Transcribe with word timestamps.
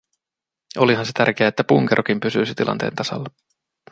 Olihan 0.77 1.05
se 1.05 1.11
tärkeää, 1.13 1.47
että 1.47 1.63
punkerokin 1.63 2.19
pysyisi 2.19 2.55
tilanteen 2.55 2.95
tasalla. 2.95 3.27